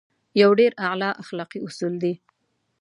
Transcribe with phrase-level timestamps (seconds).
[0.41, 2.13] يو ډېر اعلی اخلاقي اصول دی.